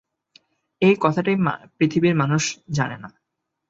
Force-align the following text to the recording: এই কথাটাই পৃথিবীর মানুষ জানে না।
এই 0.81 0.95
কথাটাই 1.01 1.37
পৃথিবীর 1.77 2.15
মানুষ 2.15 2.43
জানে 2.71 2.97
না। 2.97 3.09